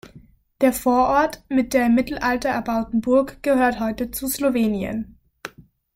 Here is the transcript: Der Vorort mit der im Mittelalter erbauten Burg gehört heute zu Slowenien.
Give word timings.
Der 0.61 0.73
Vorort 0.73 1.43
mit 1.47 1.75
der 1.75 1.85
im 1.85 1.93
Mittelalter 1.93 2.49
erbauten 2.49 3.01
Burg 3.01 3.43
gehört 3.43 3.79
heute 3.79 4.09
zu 4.09 4.25
Slowenien. 4.27 5.19